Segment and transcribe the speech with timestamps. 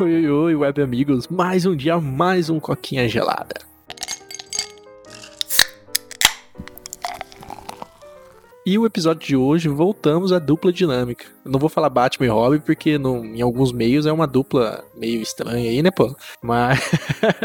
[0.00, 1.28] Oi, oi, oi, web amigos.
[1.28, 3.54] Mais um dia, mais um coquinha gelada.
[8.64, 11.26] E o episódio de hoje, voltamos à dupla dinâmica.
[11.44, 14.82] Eu não vou falar Batman e Robin, porque no, em alguns meios é uma dupla
[14.96, 16.16] meio estranha aí, né, pô?
[16.40, 16.80] Mas.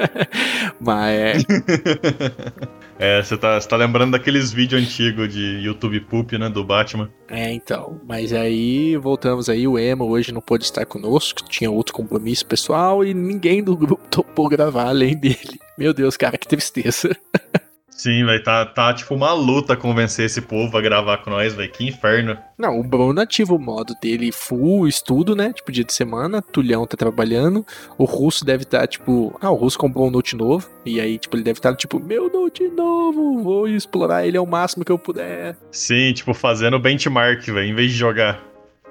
[0.80, 1.44] Mas.
[3.00, 7.10] É, você tá, tá lembrando daqueles vídeos antigos de YouTube Poop, né, do Batman.
[7.28, 8.02] É, então.
[8.08, 9.68] Mas aí, voltamos aí.
[9.68, 14.08] O Emo hoje não pôde estar conosco, tinha outro compromisso pessoal e ninguém do grupo
[14.10, 15.60] topou gravar além dele.
[15.78, 17.16] Meu Deus, cara, que tristeza.
[17.98, 21.68] Sim, vai tá, tá tipo uma luta convencer esse povo a gravar com nós, vai
[21.68, 22.38] que inferno.
[22.56, 25.52] Não, o Bruno ativa o modo dele full estudo, né?
[25.52, 27.66] Tipo, dia de semana, Tulhão tá trabalhando,
[27.98, 31.18] o Russo deve estar, tá, tipo, ah, o Russo comprou um note novo, e aí,
[31.18, 34.92] tipo, ele deve estar, tá, tipo, meu note novo, vou explorar ele ao máximo que
[34.92, 35.58] eu puder.
[35.72, 38.47] Sim, tipo, fazendo benchmark, velho, em vez de jogar.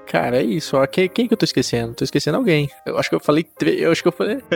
[0.06, 0.76] Cara, é isso.
[0.76, 1.94] Ó, quem, quem que eu tô esquecendo?
[1.94, 2.70] Tô esquecendo alguém.
[2.84, 3.44] Eu acho que eu falei.
[3.44, 3.80] Tre...
[3.80, 4.42] Eu acho que eu falei.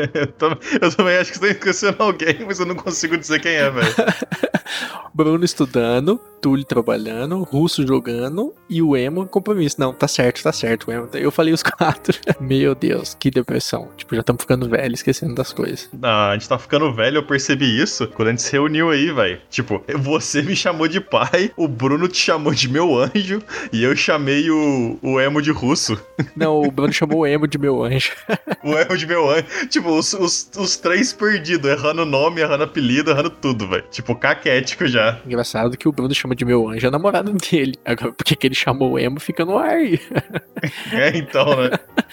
[0.80, 3.70] eu também acho que você tá esquecendo alguém, mas eu não consigo dizer quem é,
[3.70, 3.94] velho.
[5.12, 9.76] Bruno estudando, Túlio trabalhando, Russo jogando e o Emo compromisso.
[9.78, 11.08] Não, tá certo, tá certo, o Emo.
[11.12, 12.18] Eu falei os quatro.
[12.40, 13.88] Meu Deus, que depressão.
[13.96, 15.90] Tipo, já estamos ficando velhos, esquecendo das coisas.
[16.02, 19.12] Ah, a gente tá ficando velho, eu percebi isso quando a gente se reuniu aí,
[19.12, 19.40] velho.
[19.50, 23.42] Tipo, você me chamou de pai, o Bruno te chamou de meu anjo
[23.72, 26.00] e eu chamei o, o Emo de russo.
[26.36, 28.12] Não, o Bruno chamou o Emo de meu anjo.
[28.62, 29.46] o Emo de meu anjo.
[29.68, 33.84] Tipo, os, os, os três perdidos, errando nome, errando apelido, errando tudo, velho.
[33.90, 35.20] Tipo, caquético já.
[35.24, 37.78] Engraçado que o Bruno chamou de meu anjo a namorada dele.
[37.84, 39.80] Agora, porque que ele chamou o Emo fica no ar.
[40.92, 41.70] é, então, né?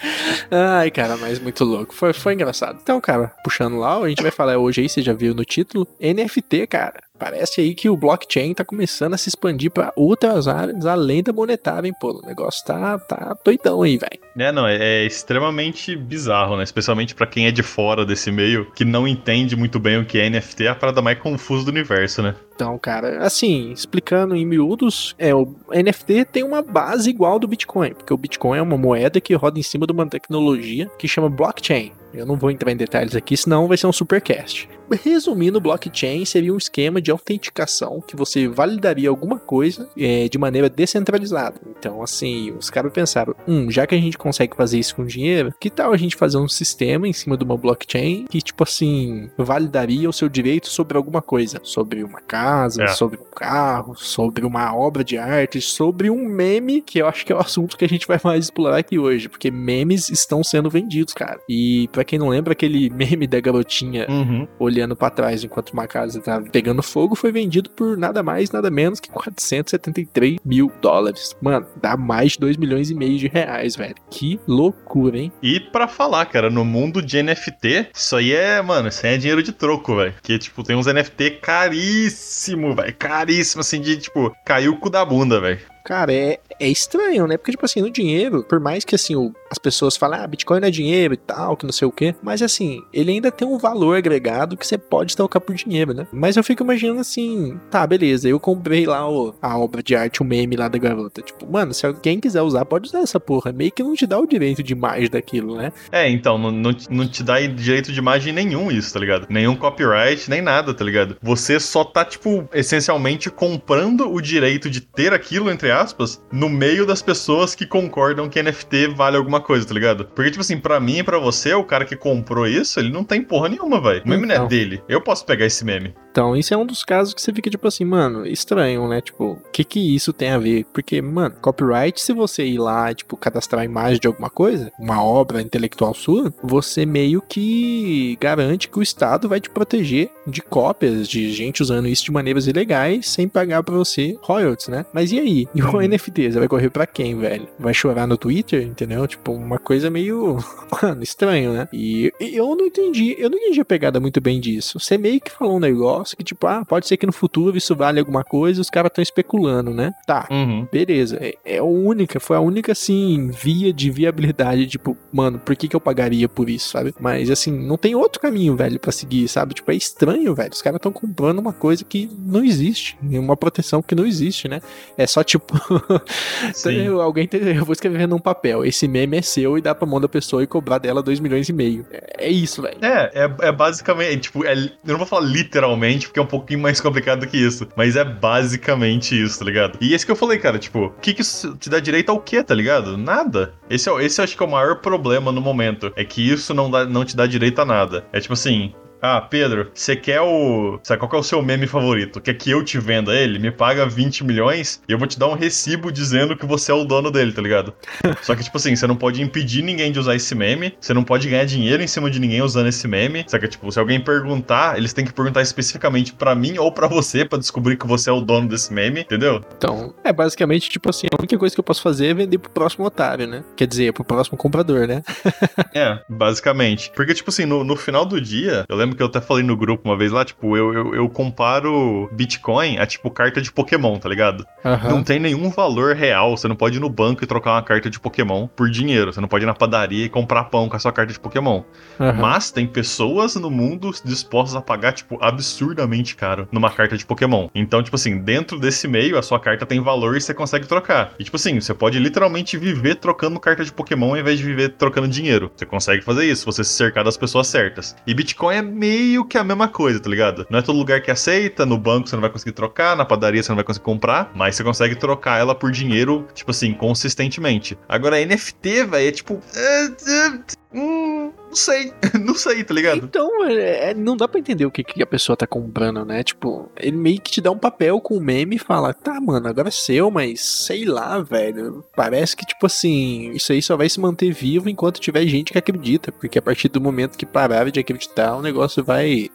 [0.50, 1.94] Ai, cara, mas muito louco.
[1.94, 2.78] Foi, foi engraçado.
[2.82, 5.86] Então, cara, puxando lá, a gente vai falar hoje aí, você já viu no título,
[6.00, 7.07] NFT, cara.
[7.18, 11.32] Parece aí que o blockchain tá começando a se expandir para outras áreas além da
[11.32, 12.20] monetária, hein, pô.
[12.22, 14.18] O negócio tá, tá doidão aí, velho.
[14.38, 16.62] É, não, é, é, extremamente bizarro, né?
[16.62, 20.18] Especialmente para quem é de fora desse meio, que não entende muito bem o que
[20.18, 22.34] é NFT, é a parada mais confusa do universo, né?
[22.54, 27.94] Então, cara, assim, explicando em miúdos, é, o NFT tem uma base igual do Bitcoin,
[27.94, 31.28] porque o Bitcoin é uma moeda que roda em cima de uma tecnologia que chama
[31.28, 31.92] blockchain.
[32.12, 34.68] Eu não vou entrar em detalhes aqui, senão vai ser um supercast.
[35.04, 40.70] Resumindo, blockchain seria um esquema de autenticação que você validaria alguma coisa é, de maneira
[40.70, 41.60] descentralizada.
[41.78, 45.52] Então, assim, os caras pensaram: hum, já que a gente consegue fazer isso com dinheiro,
[45.60, 49.30] que tal a gente fazer um sistema em cima de uma blockchain que, tipo assim,
[49.36, 51.60] validaria o seu direito sobre alguma coisa?
[51.62, 52.88] Sobre uma casa, é.
[52.88, 57.32] sobre um carro, sobre uma obra de arte, sobre um meme, que eu acho que
[57.32, 60.70] é o assunto que a gente vai mais explorar aqui hoje, porque memes estão sendo
[60.70, 61.40] vendidos, cara.
[61.48, 64.46] E para quem não lembra, aquele meme da garotinha uhum.
[64.58, 68.50] olhando olhando para trás enquanto uma casa tá pegando fogo, foi vendido por nada mais,
[68.50, 71.36] nada menos que 473 mil dólares.
[71.40, 73.96] Mano, dá mais de 2 milhões e meio de reais, velho.
[74.08, 75.32] Que loucura, hein?
[75.42, 79.18] E para falar, cara, no mundo de NFT, isso aí é, mano, isso aí é
[79.18, 80.14] dinheiro de troco, velho.
[80.22, 82.94] Que, tipo, tem uns NFT caríssimo, velho.
[82.96, 85.60] Caríssimo, assim, de, tipo, caiu o cu da bunda, velho.
[85.84, 87.38] Cara, é, é estranho, né?
[87.38, 90.60] Porque, tipo assim, no dinheiro, por mais que, assim, o, as pessoas falem, ah, Bitcoin
[90.60, 93.46] não é dinheiro e tal, que não sei o quê, mas, assim, ele ainda tem
[93.46, 96.06] um valor agregado que você pode trocar por dinheiro, né?
[96.12, 100.22] Mas eu fico imaginando assim, tá, beleza, eu comprei lá o, a obra de arte,
[100.22, 101.22] o meme lá da garota.
[101.22, 103.52] Tipo, mano, se alguém quiser usar, pode usar essa porra.
[103.52, 105.72] Meio que não te dá o direito de imagem daquilo, né?
[105.90, 109.26] É, então, não, não, não te dá direito de imagem nenhum isso, tá ligado?
[109.28, 111.16] Nenhum copyright, nem nada, tá ligado?
[111.22, 116.86] Você só tá, tipo, essencialmente comprando o direito de ter aquilo, entre aspas, no meio
[116.86, 120.04] das pessoas que concordam que NFT vale alguma coisa, tá ligado?
[120.06, 123.04] Porque, tipo assim, pra mim e pra você, o cara que comprou isso, ele não
[123.04, 124.02] tem porra nenhuma, velho.
[124.04, 124.38] O meme então.
[124.38, 124.82] não é dele.
[124.88, 125.94] Eu posso pegar esse meme.
[126.18, 129.00] Então, isso é um dos casos que você fica tipo assim, mano, estranho, né?
[129.00, 130.66] Tipo, o que que isso tem a ver?
[130.72, 135.00] Porque, mano, copyright, se você ir lá, tipo, cadastrar a imagem de alguma coisa, uma
[135.00, 141.08] obra intelectual sua, você meio que garante que o Estado vai te proteger de cópias
[141.08, 144.84] de gente usando isso de maneiras ilegais sem pagar pra você royalties, né?
[144.92, 145.46] Mas e aí?
[145.54, 145.86] E o uhum.
[145.86, 146.32] NFT?
[146.32, 147.46] Você vai correr pra quem, velho?
[147.60, 149.06] Vai chorar no Twitter, entendeu?
[149.06, 150.38] Tipo, uma coisa meio,
[150.82, 151.68] mano, estranho, né?
[151.72, 154.80] E eu não entendi, eu não entendi a pegada muito bem disso.
[154.80, 157.56] Você meio que falou um negócio negócio que, tipo, ah, pode ser que no futuro
[157.56, 159.92] isso vale alguma coisa, os caras estão especulando, né?
[160.06, 160.66] Tá, uhum.
[160.70, 161.18] beleza.
[161.20, 165.68] É, é a única, foi a única, assim, via de viabilidade, tipo, mano, por que
[165.68, 166.94] que eu pagaria por isso, sabe?
[167.00, 169.54] Mas, assim, não tem outro caminho, velho, para seguir, sabe?
[169.54, 170.52] Tipo, é estranho, velho.
[170.52, 174.60] Os caras estão comprando uma coisa que não existe, uma proteção que não existe, né?
[174.96, 175.54] É só, tipo,
[177.02, 180.00] alguém, tem, eu vou escrever num papel, esse meme é seu e dá pra mão
[180.00, 181.86] da pessoa e cobrar dela 2 milhões e meio.
[181.90, 182.78] É, é isso, velho.
[182.82, 186.60] É, é, é basicamente, tipo, é, eu não vou falar literalmente porque é um pouquinho
[186.60, 187.66] mais complicado do que isso.
[187.76, 189.78] Mas é basicamente isso, tá ligado?
[189.80, 192.20] E esse que eu falei, cara, tipo, o que, que isso te dá direito ao
[192.20, 192.96] quê, tá ligado?
[192.96, 193.54] Nada.
[193.70, 195.92] Esse, é, esse eu acho que é o maior problema no momento.
[195.96, 198.04] É que isso não, dá, não te dá direito a nada.
[198.12, 200.78] É tipo assim, ah, Pedro, você quer o.
[200.82, 202.20] Sabe qual é o seu meme favorito?
[202.20, 203.38] Quer que eu te venda ele?
[203.38, 206.74] Me paga 20 milhões e eu vou te dar um recibo dizendo que você é
[206.74, 207.72] o dono dele, tá ligado?
[208.22, 211.04] Só que, tipo assim, você não pode impedir ninguém de usar esse meme, você não
[211.04, 213.24] pode ganhar dinheiro em cima de ninguém usando esse meme.
[213.28, 216.88] Só que, tipo, se alguém perguntar, eles têm que perguntar especificamente para mim ou para
[216.88, 219.42] você para descobrir que você é o dono desse meme, entendeu?
[219.56, 222.50] Então, é basicamente, tipo assim, a única coisa que eu posso fazer é vender pro
[222.50, 223.44] próximo otário, né?
[223.56, 225.02] Quer dizer, pro próximo comprador, né?
[225.74, 226.90] é, basicamente.
[226.94, 229.44] Porque, tipo assim, no, no final do dia, eu lembro lembro que eu até falei
[229.44, 233.52] no grupo uma vez lá, tipo, eu, eu, eu comparo Bitcoin a, tipo, carta de
[233.52, 234.46] Pokémon, tá ligado?
[234.64, 234.90] Uhum.
[234.90, 236.36] Não tem nenhum valor real.
[236.36, 239.12] Você não pode ir no banco e trocar uma carta de Pokémon por dinheiro.
[239.12, 241.62] Você não pode ir na padaria e comprar pão com a sua carta de Pokémon.
[241.98, 242.14] Uhum.
[242.14, 247.48] Mas tem pessoas no mundo dispostas a pagar, tipo, absurdamente caro numa carta de Pokémon.
[247.54, 251.12] Então, tipo assim, dentro desse meio, a sua carta tem valor e você consegue trocar.
[251.18, 254.70] E, tipo assim, você pode literalmente viver trocando carta de Pokémon ao invés de viver
[254.70, 255.50] trocando dinheiro.
[255.54, 257.96] Você consegue fazer isso, você se cercar das pessoas certas.
[258.06, 260.46] E Bitcoin é meio que a mesma coisa, tá ligado?
[260.48, 263.42] Não é todo lugar que aceita, no banco você não vai conseguir trocar, na padaria
[263.42, 267.76] você não vai conseguir comprar, mas você consegue trocar ela por dinheiro, tipo assim, consistentemente.
[267.88, 269.40] Agora, NFT, velho, é tipo.
[269.54, 270.38] É, é,
[270.72, 273.04] hum, não sei, não sei, tá ligado?
[273.04, 276.22] Então, é, é, não dá pra entender o que, que a pessoa tá comprando, né?
[276.22, 279.48] Tipo, ele meio que te dá um papel com o meme e fala, tá, mano,
[279.48, 281.84] agora é seu, mas sei lá, velho.
[281.96, 285.58] Parece que, tipo assim, isso aí só vai se manter vivo enquanto tiver gente que
[285.58, 289.30] acredita, porque a partir do momento que parar de acreditar, o negócio vai.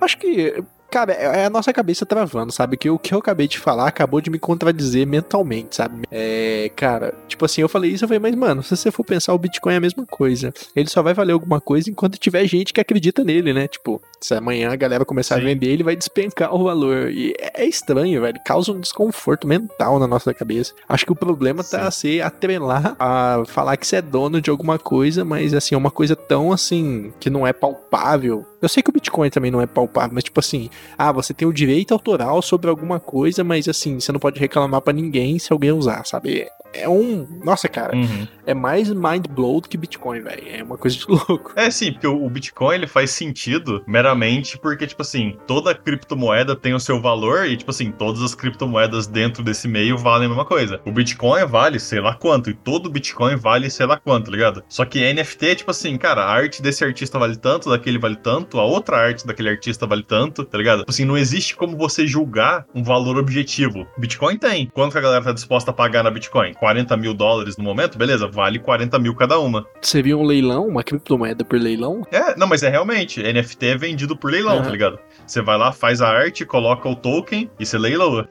[0.00, 2.76] Acho que Cara, é, é a nossa cabeça travando, sabe?
[2.76, 6.02] Que o que eu acabei de falar acabou de me contradizer mentalmente, sabe?
[6.10, 9.34] É, cara, tipo assim, eu falei isso, eu falei, mas mano, se você for pensar,
[9.34, 10.52] o Bitcoin é a mesma coisa.
[10.74, 13.68] Ele só vai valer alguma coisa enquanto tiver gente que acredita nele, né?
[13.68, 15.42] Tipo, se amanhã a galera começar Sim.
[15.42, 17.10] a vender, ele vai despencar o valor.
[17.10, 18.40] E é estranho, velho.
[18.44, 20.72] Causa um desconforto mental na nossa cabeça.
[20.88, 21.86] Acho que o problema tá Sim.
[21.86, 25.78] a ser atrelar a falar que você é dono de alguma coisa, mas assim, é
[25.78, 28.46] uma coisa tão assim, que não é palpável.
[28.60, 31.46] Eu sei que o Bitcoin também não é palpável, mas tipo assim, ah, você tem
[31.46, 35.52] o direito autoral sobre alguma coisa, mas assim, você não pode reclamar para ninguém se
[35.52, 36.48] alguém usar, sabe?
[36.72, 37.26] É um.
[37.44, 37.96] Nossa, cara.
[37.96, 38.26] Uhum.
[38.46, 40.42] É mais mind blow do que Bitcoin, velho.
[40.48, 41.52] É uma coisa de louco.
[41.56, 46.74] É, sim, porque o Bitcoin ele faz sentido meramente porque, tipo assim, toda criptomoeda tem
[46.74, 50.44] o seu valor e, tipo assim, todas as criptomoedas dentro desse meio valem a mesma
[50.44, 50.80] coisa.
[50.84, 54.62] O Bitcoin vale sei lá quanto, e todo Bitcoin vale sei lá quanto, tá ligado?
[54.68, 58.16] Só que NFT é tipo assim, cara, a arte desse artista vale tanto, daquele vale
[58.16, 60.80] tanto, a outra arte daquele artista vale tanto, tá ligado?
[60.80, 63.86] Tipo assim, não existe como você julgar um valor objetivo.
[63.98, 64.70] Bitcoin tem.
[64.72, 66.54] Quanto que a galera tá disposta a pagar na Bitcoin?
[66.58, 69.66] 40 mil dólares no momento, beleza, vale 40 mil cada uma.
[69.80, 72.06] Você viu um leilão, uma criptomoeda por leilão?
[72.10, 74.62] É, não, mas é realmente, NFT é vendido por leilão, uhum.
[74.62, 74.98] tá ligado?
[75.26, 78.28] Você vai lá, faz a arte, coloca o token e você leiloa.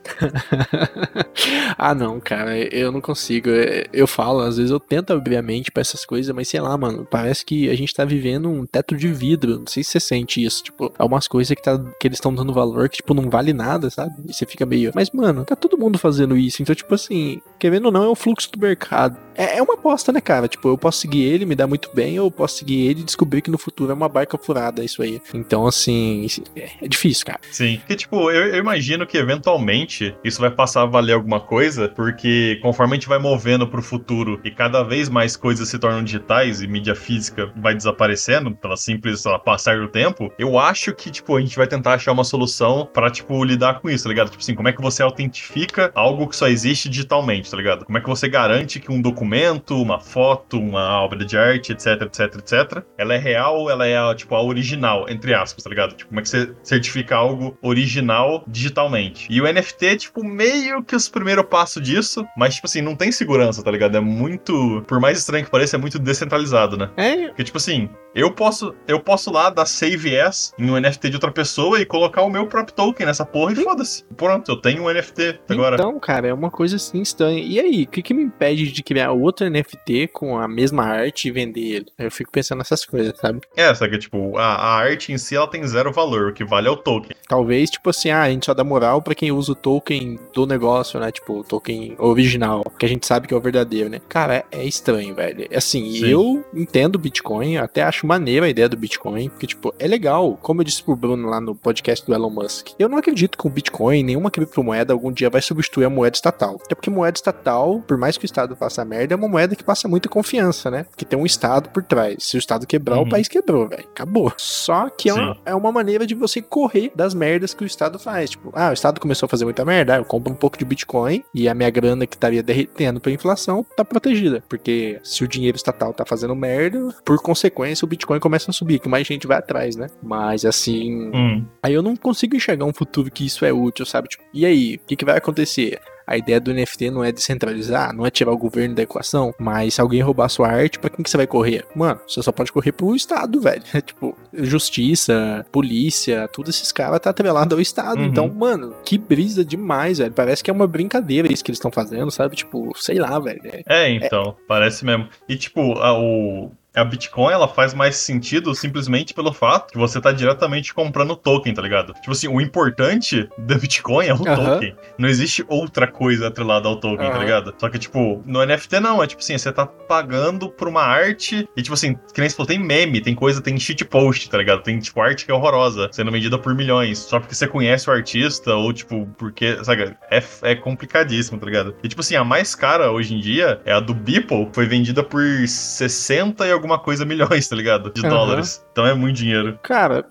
[1.77, 3.49] ah, não, cara, eu não consigo.
[3.93, 6.75] Eu falo, às vezes eu tento abrir a mente pra essas coisas, mas sei lá,
[6.75, 9.59] mano, parece que a gente tá vivendo um teto de vidro.
[9.59, 10.63] Não sei se você sente isso.
[10.63, 13.91] Tipo, algumas coisas que, tá, que eles estão dando valor que, tipo, não vale nada,
[13.91, 14.15] sabe?
[14.27, 14.91] E você fica meio.
[14.95, 16.63] Mas, mano, tá todo mundo fazendo isso.
[16.63, 19.17] Então, tipo assim, querendo ou não, é um fluxo do mercado.
[19.37, 20.47] É, é uma aposta, né, cara?
[20.47, 23.03] Tipo, eu posso seguir ele, me dá muito bem, ou eu posso seguir ele e
[23.03, 25.21] descobrir que no futuro é uma barca furada, isso aí.
[25.33, 26.25] Então, assim,
[26.55, 27.39] é, é difícil, cara.
[27.51, 27.77] Sim.
[27.77, 32.59] Porque, tipo, eu, eu, imagino que eventualmente isso vai passar a valer alguma coisa, porque
[32.63, 36.61] conforme a gente vai movendo pro futuro e cada vez mais coisas se tornam digitais
[36.61, 41.35] e mídia física vai desaparecendo pela simples lá, passar do tempo, eu acho que, tipo,
[41.35, 44.29] a gente vai tentar achar uma solução para tipo, lidar com isso, tá ligado?
[44.29, 47.85] Tipo assim, como é que você autentifica algo que só existe digitalmente, tá ligado?
[47.85, 52.01] Como é que você garante que um documento, uma foto, uma obra de arte, etc,
[52.03, 55.93] etc, etc, ela é real, ela é, tipo, a original, entre aspas, tá ligado?
[55.95, 59.27] Tipo, como é que você certifica algo original digitalmente?
[59.29, 63.11] E o NFT, tipo, meio que os primeiros passos disso, mas, tipo assim, não tem
[63.11, 63.97] segurança, tá ligado?
[63.97, 66.89] É muito, por mais estranho que pareça, é muito descentralizado, né?
[66.97, 67.27] É.
[67.27, 71.15] Porque, tipo assim, eu posso, eu posso lá dar save as em um NFT de
[71.17, 74.03] outra pessoa e colocar o meu próprio token nessa porra e foda-se.
[74.17, 75.75] Pronto, eu tenho um NFT agora.
[75.75, 77.39] Então, cara, é uma coisa assim estranha.
[77.39, 81.27] E aí, o que, que me impede de criar outro NFT com a mesma arte
[81.27, 81.85] e vender ele?
[81.95, 83.41] Eu fico pensando nessas coisas, sabe?
[83.55, 86.43] É, só que, tipo, a, a arte em si ela tem zero valor, o que
[86.43, 87.15] vale é o token.
[87.27, 90.47] Talvez, tipo assim, ah, a gente só dá moral pra quem usa o token do
[90.47, 91.11] negócio, né?
[91.11, 94.01] Tipo, o token original, que a gente sabe que é o verdadeiro, né?
[94.09, 95.47] Cara, é, é estranho, velho.
[95.55, 96.07] Assim, Sim.
[96.07, 100.37] eu entendo Bitcoin, até acho maneiro a ideia do Bitcoin, porque, tipo, é legal.
[100.41, 103.45] Como eu disse pro Bruno lá no podcast do Elon Musk, eu não acredito que
[103.45, 106.59] o Bitcoin, nenhuma criptomoeda, algum dia vai substituir a moeda estatal.
[106.63, 109.63] Até porque moeda estatal, por mais que o Estado faça merda, é uma moeda que
[109.63, 110.85] passa muita confiança, né?
[110.95, 112.23] Que tem um Estado por trás.
[112.23, 113.03] Se o Estado quebrar, uhum.
[113.03, 113.83] o país quebrou, velho.
[113.83, 114.31] Acabou.
[114.37, 117.99] Só que é uma, é uma, maneira de você correr das merdas que o Estado
[117.99, 118.31] faz.
[118.31, 120.65] Tipo, ah, o Estado começou a fazer muita merda, ah, eu compro um pouco de
[120.65, 124.43] Bitcoin e a minha grana que estaria derretendo pela inflação tá protegida.
[124.47, 128.79] Porque se o dinheiro estatal tá fazendo merda, por consequência o Bitcoin começa a subir,
[128.79, 129.87] que mais gente vai atrás, né?
[130.01, 131.11] Mas assim.
[131.13, 131.45] Hum.
[131.63, 134.09] Aí eu não consigo enxergar um futuro que isso é útil, sabe?
[134.09, 134.75] Tipo, e aí?
[134.75, 135.79] O que, que vai acontecer?
[136.07, 139.73] A ideia do NFT não é descentralizar, não é tirar o governo da equação, mas
[139.73, 141.65] se alguém roubar sua arte, para quem que você vai correr?
[141.75, 143.61] Mano, você só pode correr pro Estado, velho.
[143.73, 147.99] É tipo, justiça, polícia, tudo esses caras tá atrelado ao Estado.
[147.99, 148.05] Uhum.
[148.05, 150.13] Então, mano, que brisa demais, velho.
[150.13, 152.37] Parece que é uma brincadeira isso que eles estão fazendo, sabe?
[152.37, 153.41] Tipo, sei lá, velho.
[153.43, 154.47] É, é então, é...
[154.47, 155.09] parece mesmo.
[155.27, 159.99] E tipo, a, o a Bitcoin ela faz mais sentido simplesmente pelo fato que você
[159.99, 161.93] tá diretamente comprando token, tá ligado?
[161.93, 164.75] Tipo assim, o importante da Bitcoin é o token.
[164.97, 167.53] Não existe outra coisa atrelada ao token, tá ligado?
[167.57, 171.47] Só que, tipo, no NFT não, é tipo assim, você tá pagando por uma arte
[171.55, 174.61] e, tipo assim, que nem você falou, tem meme, tem coisa, tem shitpost, tá ligado?
[174.61, 177.93] Tem, tipo, arte que é horrorosa, sendo vendida por milhões, só porque você conhece o
[177.93, 181.75] artista ou, tipo, porque, sabe, é, é complicadíssimo, tá ligado?
[181.83, 185.03] E, tipo assim, a mais cara hoje em dia é a do Beeple, foi vendida
[185.03, 187.91] por 60 e alguma alguma coisa milhões, tá ligado?
[187.91, 188.09] De uhum.
[188.09, 188.63] dólares.
[188.71, 189.57] Então é muito dinheiro.
[189.63, 190.05] Cara.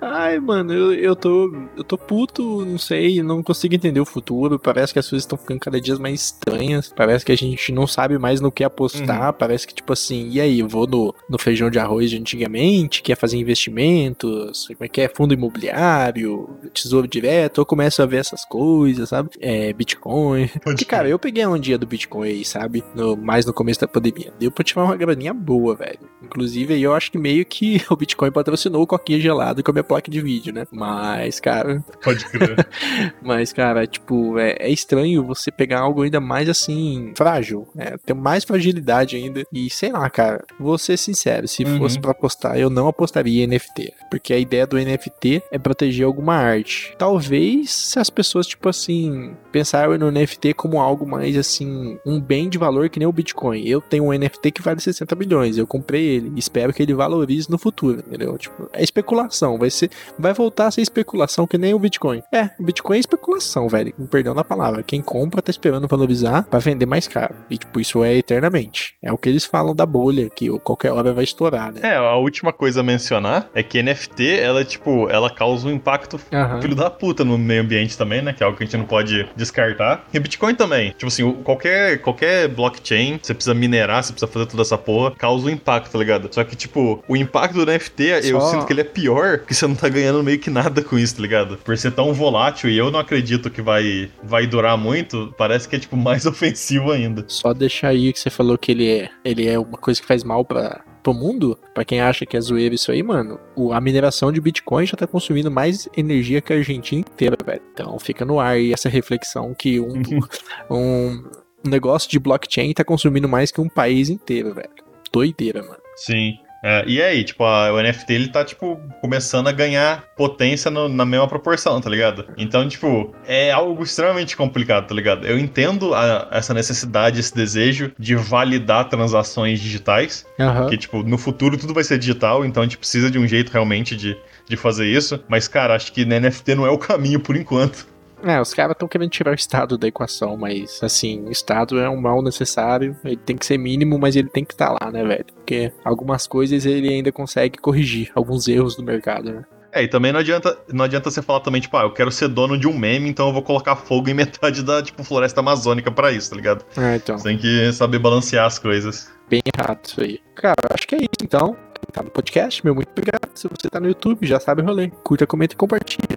[0.00, 1.52] Ai, mano, eu, eu tô.
[1.76, 4.58] Eu tô puto, não sei, não consigo entender o futuro.
[4.58, 6.92] Parece que as coisas estão ficando cada dia mais estranhas.
[6.94, 9.28] Parece que a gente não sabe mais no que apostar.
[9.28, 9.32] Uhum.
[9.32, 13.02] Parece que, tipo assim, e aí, eu vou no, no feijão de arroz de antigamente,
[13.02, 15.08] quer fazer investimentos, como é que é?
[15.08, 19.30] Fundo imobiliário, tesouro direto, eu começo a ver essas coisas, sabe?
[19.40, 20.48] É, Bitcoin.
[20.48, 22.84] Pode Porque, cara, eu peguei um dia do Bitcoin aí, sabe?
[22.94, 24.32] No, mais no começo da pandemia.
[24.38, 25.98] Deu pra tirar uma graninha boa, velho.
[26.22, 29.20] Inclusive, aí eu acho que meio que o Bitcoin patrocinou o coquinha
[29.56, 30.66] gelado com a minha placa de vídeo, né?
[30.70, 31.82] Mas, cara.
[32.02, 32.66] Pode crer.
[33.22, 37.66] Mas, cara, tipo, é, é, estranho você pegar algo ainda mais assim, frágil.
[37.76, 39.44] É, tem mais fragilidade ainda.
[39.52, 41.78] E sei lá, cara, vou ser sincero, se uhum.
[41.78, 43.92] fosse para apostar, eu não apostaria em NFT.
[44.10, 46.94] Porque a ideia do NFT é proteger alguma arte.
[46.98, 52.48] Talvez se as pessoas, tipo assim, pensarem no NFT como algo mais assim, um bem
[52.48, 53.66] de valor que nem o Bitcoin.
[53.66, 56.32] Eu tenho um NFT que vale 60 bilhões, eu comprei ele.
[56.36, 58.36] Espero que ele valorize no futuro, entendeu?
[58.38, 62.22] Tipo, é especulação, vai ser, vai voltar a ser especulação que nem o Bitcoin.
[62.32, 63.92] É, o Bitcoin é especulação, velho.
[64.10, 64.82] Perdão da palavra.
[64.82, 67.34] Quem compra tá esperando valorizar para vender mais caro.
[67.50, 68.94] E tipo, isso é eternamente.
[69.02, 71.80] É o que eles falam da bolha, que qualquer hora vai estourar, né?
[71.82, 76.20] É, a última coisa a mencionar é que NFT, ela, tipo, ela causa um impacto
[76.32, 76.62] uhum.
[76.62, 78.32] filho da puta no meio ambiente também, né?
[78.32, 80.04] Que é algo que a gente não pode descartar.
[80.12, 80.90] E Bitcoin também.
[80.90, 85.46] Tipo assim, qualquer, qualquer blockchain, você precisa minerar, você precisa fazer toda essa porra, causa
[85.46, 86.28] um impacto, tá ligado?
[86.32, 88.28] Só que, tipo, o impacto do NFT, Só...
[88.28, 90.98] eu sinto que ele é pior, que você não tá ganhando meio que nada com
[90.98, 91.56] isso, tá ligado?
[91.58, 95.76] Por ser tão volátil e eu não acredito que vai, vai durar muito, parece que
[95.76, 97.24] é, tipo, mais ofensivo ainda.
[97.28, 100.22] Só deixar aí que você falou que ele é, ele é uma coisa que faz
[100.24, 103.38] mal pra, pro mundo, para quem acha que é zoeira isso aí, mano,
[103.72, 107.62] a mineração de Bitcoin já tá consumindo mais energia que a Argentina inteira, velho.
[107.72, 110.20] Então fica no ar aí essa reflexão que um, um,
[111.64, 114.70] um negócio de blockchain tá consumindo mais que um país inteiro, velho.
[115.12, 115.78] Doideira, mano.
[115.94, 116.38] Sim.
[116.66, 120.88] É, e aí, tipo, a, o NFT ele tá, tipo, começando a ganhar potência no,
[120.88, 122.26] na mesma proporção, tá ligado?
[122.36, 125.24] Então, tipo, é algo extremamente complicado, tá ligado?
[125.24, 130.54] Eu entendo a, essa necessidade, esse desejo de validar transações digitais, uhum.
[130.62, 133.52] porque, tipo, no futuro tudo vai ser digital, então a gente precisa de um jeito
[133.52, 134.18] realmente de,
[134.48, 135.22] de fazer isso.
[135.28, 137.86] Mas, cara, acho que NFT não é o caminho por enquanto.
[138.26, 141.88] É, os caras estão querendo tirar o Estado da equação, mas assim, o Estado é
[141.88, 144.90] um mal necessário, ele tem que ser mínimo, mas ele tem que estar tá lá,
[144.90, 145.24] né, velho?
[145.32, 149.44] Porque algumas coisas ele ainda consegue corrigir, alguns erros do mercado, né?
[149.72, 152.28] É, e também não adianta, não adianta você falar também, tipo, ah, eu quero ser
[152.28, 155.92] dono de um meme, então eu vou colocar fogo em metade da, tipo, floresta amazônica
[155.92, 156.64] para isso, tá ligado?
[156.76, 157.18] É, então.
[157.18, 159.12] Você tem que saber balancear as coisas.
[159.28, 160.18] Bem errado isso aí.
[160.34, 161.54] Cara, acho que é isso então.
[161.92, 163.28] Tá no podcast, meu muito obrigado.
[163.34, 164.90] Se você tá no YouTube, já sabe o rolê.
[165.04, 166.15] Curta, comenta e compartilha.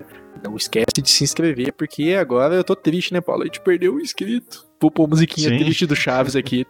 [0.49, 3.43] Não esquece de se inscrever, porque agora eu tô triste, né, Paulo?
[3.43, 4.67] A gente perdeu um inscrito.
[4.81, 5.57] Vou pôr a musiquinha Sim.
[5.57, 6.65] triste do Chaves aqui.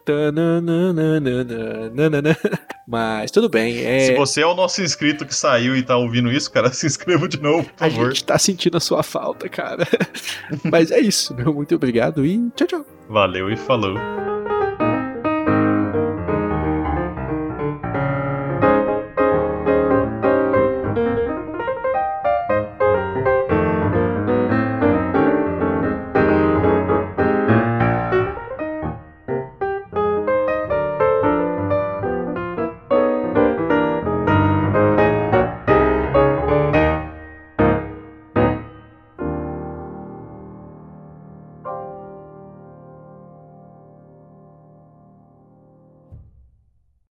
[2.87, 3.85] Mas tudo bem.
[3.85, 4.07] É...
[4.07, 7.27] Se você é o nosso inscrito que saiu e tá ouvindo isso, cara, se inscreva
[7.27, 8.07] de novo, por favor.
[8.07, 9.87] A gente tá sentindo a sua falta, cara.
[10.69, 11.53] Mas é isso, meu.
[11.53, 12.85] Muito obrigado e tchau, tchau.
[13.07, 13.95] Valeu e falou.